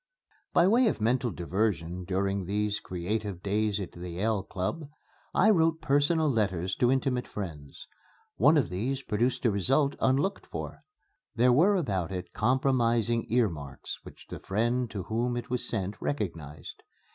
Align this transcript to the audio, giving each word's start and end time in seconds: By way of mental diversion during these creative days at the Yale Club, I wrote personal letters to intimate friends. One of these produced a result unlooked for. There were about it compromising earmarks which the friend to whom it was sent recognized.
By 0.51 0.67
way 0.67 0.87
of 0.87 0.99
mental 0.99 1.29
diversion 1.29 2.05
during 2.05 2.45
these 2.47 2.79
creative 2.79 3.43
days 3.43 3.79
at 3.79 3.91
the 3.91 4.09
Yale 4.09 4.41
Club, 4.41 4.89
I 5.31 5.51
wrote 5.51 5.79
personal 5.79 6.27
letters 6.27 6.73
to 6.77 6.89
intimate 6.91 7.27
friends. 7.27 7.87
One 8.35 8.57
of 8.57 8.69
these 8.69 9.03
produced 9.03 9.45
a 9.45 9.51
result 9.51 9.93
unlooked 9.99 10.47
for. 10.47 10.81
There 11.35 11.53
were 11.53 11.75
about 11.75 12.11
it 12.11 12.33
compromising 12.33 13.31
earmarks 13.31 13.99
which 14.01 14.25
the 14.27 14.39
friend 14.39 14.89
to 14.89 15.03
whom 15.03 15.37
it 15.37 15.51
was 15.51 15.69
sent 15.69 16.01
recognized. 16.01 16.81